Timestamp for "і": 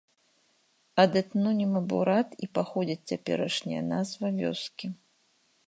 2.47-2.49